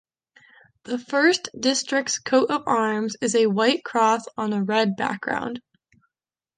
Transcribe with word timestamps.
The 0.85 0.97
first 0.97 1.49
district's 1.55 2.17
coat 2.17 2.49
of 2.49 2.63
arms 2.65 3.17
is 3.21 3.35
a 3.35 3.45
white 3.45 3.83
cross 3.83 4.23
on 4.35 4.51
a 4.51 4.63
red 4.63 4.95
background. 4.97 5.61